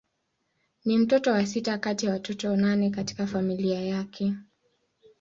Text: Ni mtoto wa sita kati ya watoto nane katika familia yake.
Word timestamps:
Ni 0.85 0.97
mtoto 0.97 1.31
wa 1.31 1.45
sita 1.45 1.77
kati 1.77 2.05
ya 2.05 2.11
watoto 2.11 2.55
nane 2.55 2.89
katika 2.89 3.27
familia 3.27 3.81
yake. 3.81 4.33